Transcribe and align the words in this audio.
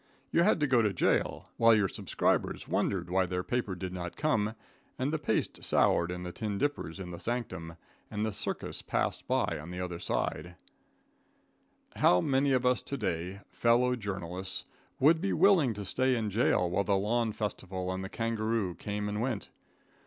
You 0.31 0.41
had 0.41 0.59
to 0.61 0.65
go 0.65 0.81
to 0.81 0.91
jail, 0.93 1.51
while 1.57 1.75
your 1.75 1.87
subscribers 1.87 2.67
wondered 2.67 3.11
why 3.11 3.27
their 3.27 3.43
paper 3.43 3.75
did 3.75 3.93
not 3.93 4.15
come, 4.15 4.55
and 4.97 5.13
the 5.13 5.19
paste 5.19 5.63
soured 5.63 6.09
in 6.09 6.23
the 6.23 6.31
tin 6.31 6.57
dippers 6.57 6.99
in 6.99 7.11
the 7.11 7.19
sanctum, 7.19 7.77
and 8.09 8.25
the 8.25 8.31
circus 8.31 8.81
passed 8.81 9.27
by 9.27 9.59
on 9.61 9.69
the 9.69 9.79
other 9.79 9.99
side. 9.99 10.55
[Illustration: 11.93 11.93
STOPPING 11.93 11.93
HIS 11.93 11.93
PAPER.] 11.93 11.99
How 11.99 12.21
many 12.21 12.51
of 12.53 12.65
us 12.65 12.81
to 12.81 12.97
day, 12.97 13.39
fellow 13.51 13.95
journalists, 13.95 14.65
would 14.99 15.21
be 15.21 15.33
willing 15.33 15.75
to 15.75 15.85
stay 15.85 16.15
in 16.15 16.31
jail 16.31 16.67
while 16.67 16.83
the 16.83 16.97
lawn 16.97 17.31
festival 17.31 17.91
and 17.93 18.03
the 18.03 18.09
kangaroo 18.09 18.73
came 18.73 19.07
and 19.07 19.21
went? 19.21 19.51